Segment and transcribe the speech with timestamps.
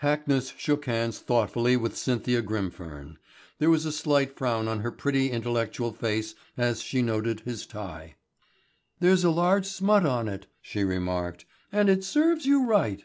[0.00, 3.18] Hackness shook hands thoughtfully with Cynthia Grimfern.
[3.58, 8.14] There was a slight frown on her pretty intellectual face as she noted his tie.
[9.00, 13.04] "There's a large smut on it," she remarked, "and it serves you right."